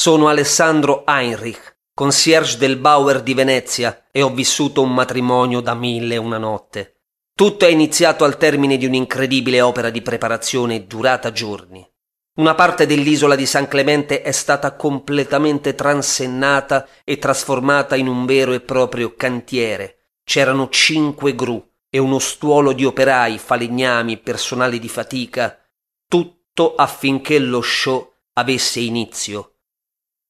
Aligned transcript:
Sono 0.00 0.28
Alessandro 0.28 1.02
Heinrich, 1.04 1.78
concierge 1.92 2.56
del 2.56 2.76
Bauer 2.76 3.20
di 3.20 3.34
Venezia 3.34 4.04
e 4.12 4.22
ho 4.22 4.30
vissuto 4.30 4.80
un 4.80 4.94
matrimonio 4.94 5.58
da 5.58 5.74
mille 5.74 6.14
e 6.14 6.18
una 6.18 6.38
notte. 6.38 7.00
Tutto 7.34 7.64
è 7.64 7.68
iniziato 7.68 8.22
al 8.22 8.36
termine 8.36 8.76
di 8.76 8.86
un'incredibile 8.86 9.60
opera 9.60 9.90
di 9.90 10.00
preparazione 10.00 10.86
durata 10.86 11.32
giorni. 11.32 11.84
Una 12.36 12.54
parte 12.54 12.86
dell'isola 12.86 13.34
di 13.34 13.44
San 13.44 13.66
Clemente 13.66 14.22
è 14.22 14.30
stata 14.30 14.76
completamente 14.76 15.74
transennata 15.74 16.86
e 17.02 17.18
trasformata 17.18 17.96
in 17.96 18.06
un 18.06 18.24
vero 18.24 18.52
e 18.52 18.60
proprio 18.60 19.16
cantiere. 19.16 20.12
C'erano 20.22 20.68
cinque 20.68 21.34
gru 21.34 21.60
e 21.90 21.98
uno 21.98 22.20
stuolo 22.20 22.72
di 22.72 22.84
operai, 22.84 23.36
falegnami, 23.36 24.16
personale 24.18 24.78
di 24.78 24.88
fatica, 24.88 25.58
tutto 26.06 26.76
affinché 26.76 27.40
lo 27.40 27.60
show 27.62 28.12
avesse 28.34 28.78
inizio. 28.78 29.54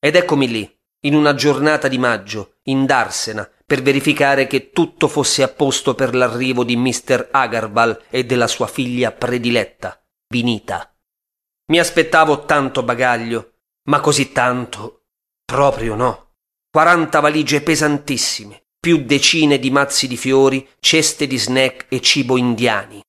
Ed 0.00 0.14
eccomi 0.14 0.48
lì, 0.48 0.78
in 1.02 1.14
una 1.14 1.34
giornata 1.34 1.88
di 1.88 1.98
maggio, 1.98 2.59
in 2.64 2.86
Darsena, 2.86 3.48
per 3.66 3.82
verificare 3.82 4.46
che 4.46 4.70
tutto 4.70 5.09
fosse 5.09 5.42
a 5.42 5.48
posto 5.48 5.95
per 5.95 6.14
l'arrivo 6.14 6.64
di 6.64 6.77
Mr. 6.77 7.28
Agarwal 7.32 8.04
e 8.09 8.24
della 8.24 8.46
sua 8.46 8.66
figlia 8.66 9.12
prediletta, 9.12 10.00
Vinita. 10.28 10.95
Mi 11.70 11.78
aspettavo 11.78 12.45
tanto 12.45 12.82
bagaglio, 12.82 13.54
ma 13.88 14.00
così 14.00 14.32
tanto 14.32 15.02
proprio 15.45 15.95
no. 15.95 16.34
Quaranta 16.70 17.20
valigie 17.20 17.60
pesantissime, 17.60 18.68
più 18.78 19.04
decine 19.04 19.59
di 19.59 19.70
mazzi 19.70 20.06
di 20.06 20.16
fiori, 20.16 20.66
ceste 20.78 21.26
di 21.26 21.37
snack 21.37 21.87
e 21.88 22.01
cibo 22.01 22.37
indiani. 22.37 23.02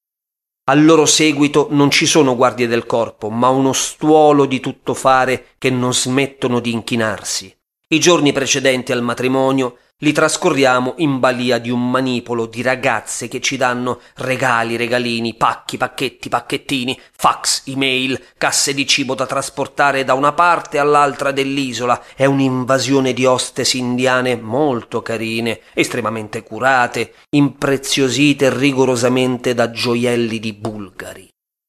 Al 0.69 0.85
loro 0.85 1.07
seguito 1.07 1.65
non 1.71 1.89
ci 1.89 2.05
sono 2.05 2.35
guardie 2.35 2.67
del 2.67 2.85
corpo, 2.85 3.31
ma 3.31 3.49
uno 3.49 3.73
stuolo 3.73 4.45
di 4.45 4.59
tuttofare 4.59 5.55
che 5.57 5.71
non 5.71 5.95
smettono 5.95 6.59
di 6.59 6.71
inchinarsi. 6.71 7.51
I 7.87 7.99
giorni 7.99 8.31
precedenti 8.31 8.91
al 8.91 9.01
matrimonio 9.01 9.77
li 10.01 10.13
trascorriamo 10.13 10.93
in 10.97 11.19
balia 11.19 11.57
di 11.57 11.69
un 11.69 11.89
manipolo 11.89 12.45
di 12.45 12.61
ragazze 12.61 13.27
che 13.27 13.41
ci 13.41 13.57
danno 13.57 13.99
regali, 14.15 14.77
regalini, 14.77 15.35
pacchi, 15.35 15.75
pacchetti, 15.75 16.29
pacchettini, 16.29 16.99
fax, 17.11 17.63
email, 17.65 18.21
casse 18.37 18.73
di 18.73 18.87
cibo 18.87 19.13
da 19.13 19.25
trasportare 19.25 20.05
da 20.05 20.13
una 20.13 20.31
parte 20.31 20.77
all'altra 20.77 21.31
dell'isola. 21.31 22.01
È 22.15 22.23
un'invasione 22.23 23.11
di 23.11 23.25
ostesi 23.25 23.77
indiane 23.77 24.37
molto 24.37 25.01
carine, 25.01 25.59
estremamente 25.73 26.43
curate, 26.43 27.13
impreziosite 27.31 28.49
rigorosamente 28.57 29.53
da 29.53 29.69
gioielli 29.69 30.39
di 30.39 30.53
bulgari. 30.53 31.27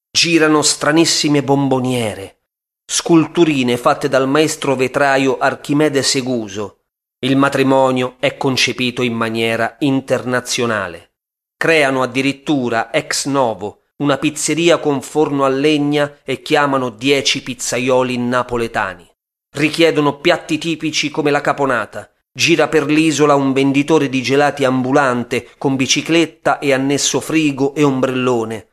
Girano 0.09 0.61
stranissime 0.61 1.43
bomboniere, 1.43 2.43
sculturine 2.85 3.75
fatte 3.75 4.07
dal 4.07 4.27
maestro 4.27 4.75
vetraio 4.75 5.37
Archimede 5.37 6.01
Seguso, 6.01 6.80
il 7.23 7.37
matrimonio 7.37 8.15
è 8.19 8.35
concepito 8.35 9.03
in 9.03 9.13
maniera 9.13 9.75
internazionale. 9.79 11.11
Creano 11.55 12.01
addirittura 12.01 12.91
ex 12.91 13.27
novo 13.27 13.81
una 13.97 14.17
pizzeria 14.17 14.79
con 14.79 15.03
forno 15.03 15.45
a 15.45 15.47
legna 15.47 16.17
e 16.23 16.41
chiamano 16.41 16.89
dieci 16.89 17.43
pizzaioli 17.43 18.17
napoletani. 18.17 19.07
Richiedono 19.55 20.17
piatti 20.17 20.57
tipici 20.57 21.11
come 21.11 21.29
la 21.29 21.41
caponata. 21.41 22.11
Gira 22.33 22.67
per 22.67 22.85
l'isola 22.85 23.35
un 23.35 23.53
venditore 23.53 24.09
di 24.09 24.23
gelati 24.23 24.63
ambulante 24.63 25.49
con 25.59 25.75
bicicletta 25.75 26.57
e 26.57 26.73
annesso 26.73 27.19
frigo 27.19 27.75
e 27.75 27.83
ombrellone. 27.83 28.67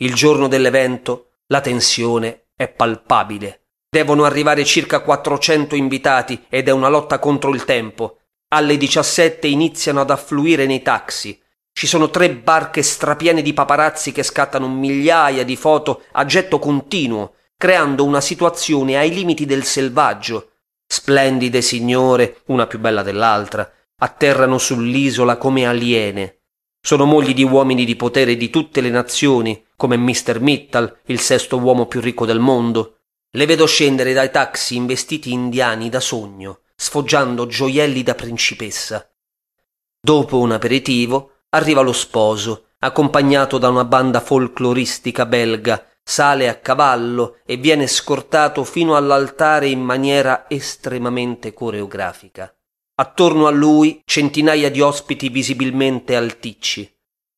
Il 0.00 0.12
giorno 0.12 0.46
dell'evento 0.46 1.36
la 1.46 1.62
tensione 1.62 2.48
è 2.54 2.68
palpabile. 2.68 3.63
Devono 3.94 4.24
arrivare 4.24 4.64
circa 4.64 5.02
400 5.02 5.76
invitati 5.76 6.46
ed 6.48 6.66
è 6.66 6.72
una 6.72 6.88
lotta 6.88 7.20
contro 7.20 7.54
il 7.54 7.64
tempo. 7.64 8.22
Alle 8.48 8.76
17 8.76 9.46
iniziano 9.46 10.00
ad 10.00 10.10
affluire 10.10 10.66
nei 10.66 10.82
taxi. 10.82 11.40
Ci 11.72 11.86
sono 11.86 12.10
tre 12.10 12.32
barche 12.32 12.82
strapiene 12.82 13.40
di 13.40 13.52
paparazzi 13.52 14.10
che 14.10 14.24
scattano 14.24 14.68
migliaia 14.68 15.44
di 15.44 15.54
foto 15.54 16.02
a 16.10 16.24
getto 16.24 16.58
continuo, 16.58 17.34
creando 17.56 18.02
una 18.02 18.20
situazione 18.20 18.98
ai 18.98 19.14
limiti 19.14 19.46
del 19.46 19.62
selvaggio. 19.62 20.54
Splendide 20.84 21.62
signore, 21.62 22.38
una 22.46 22.66
più 22.66 22.80
bella 22.80 23.04
dell'altra, 23.04 23.70
atterrano 24.00 24.58
sull'isola 24.58 25.36
come 25.36 25.68
aliene. 25.68 26.40
Sono 26.80 27.04
mogli 27.04 27.32
di 27.32 27.44
uomini 27.44 27.84
di 27.84 27.94
potere 27.94 28.36
di 28.36 28.50
tutte 28.50 28.80
le 28.80 28.90
nazioni, 28.90 29.64
come 29.76 29.96
Mr. 29.96 30.40
Mittal, 30.40 30.98
il 31.06 31.20
sesto 31.20 31.58
uomo 31.58 31.86
più 31.86 32.00
ricco 32.00 32.26
del 32.26 32.40
mondo, 32.40 32.93
le 33.34 33.46
vedo 33.46 33.66
scendere 33.66 34.12
dai 34.12 34.30
taxi 34.30 34.76
in 34.76 34.86
vestiti 34.86 35.32
indiani 35.32 35.88
da 35.88 36.00
sogno, 36.00 36.60
sfoggiando 36.76 37.46
gioielli 37.46 38.02
da 38.02 38.14
principessa. 38.14 39.08
Dopo 40.00 40.38
un 40.38 40.52
aperitivo 40.52 41.42
arriva 41.50 41.80
lo 41.80 41.92
sposo, 41.92 42.66
accompagnato 42.78 43.58
da 43.58 43.68
una 43.70 43.84
banda 43.84 44.20
folcloristica 44.20 45.26
belga, 45.26 45.84
sale 46.02 46.48
a 46.48 46.56
cavallo 46.56 47.38
e 47.46 47.56
viene 47.56 47.86
scortato 47.86 48.62
fino 48.62 48.94
all'altare 48.94 49.68
in 49.68 49.80
maniera 49.80 50.44
estremamente 50.48 51.54
coreografica. 51.54 52.54
Attorno 52.96 53.46
a 53.46 53.50
lui 53.50 54.02
centinaia 54.04 54.70
di 54.70 54.80
ospiti 54.80 55.28
visibilmente 55.28 56.14
alticci. 56.14 56.88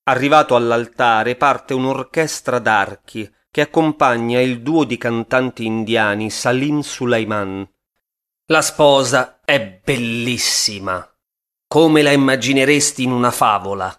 Arrivato 0.09 0.57
all'altare 0.57 1.37
parte 1.37 1.73
un'orchestra 1.73 2.59
d'archi, 2.59 3.33
che 3.57 3.63
accompagna 3.63 4.39
il 4.39 4.61
duo 4.61 4.85
di 4.85 4.99
cantanti 4.99 5.65
indiani 5.65 6.29
Salim 6.29 6.81
Sulaiman. 6.81 7.67
La 8.49 8.61
sposa 8.61 9.41
è 9.47 9.81
bellissima, 9.83 11.11
come 11.67 12.03
la 12.03 12.13
immagineresti 12.13 13.05
in 13.05 13.13
una 13.13 13.31
favola, 13.31 13.91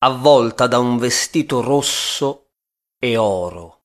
avvolta 0.00 0.66
da 0.66 0.78
un 0.78 0.98
vestito 0.98 1.62
rosso 1.62 2.50
e 2.98 3.16
oro. 3.16 3.81